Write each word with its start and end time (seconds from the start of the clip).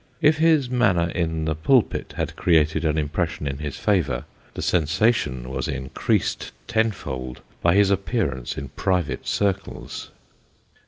If 0.19 0.39
his 0.39 0.67
manner 0.67 1.11
in 1.11 1.45
the 1.45 1.53
pulpit 1.53 2.15
had 2.17 2.35
created 2.35 2.85
an 2.85 2.97
impression 2.97 3.45
in 3.45 3.59
his 3.59 3.77
favour, 3.77 4.23
the 4.55 4.63
sensation 4.63 5.47
was 5.47 5.67
increased 5.67 6.51
ten 6.67 6.89
fold, 6.89 7.41
by 7.61 7.75
his 7.75 7.91
appearance 7.91 8.57
in 8.57 8.69
private 8.69 9.27
circles. 9.27 10.09